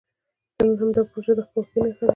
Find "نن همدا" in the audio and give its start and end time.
0.59-1.01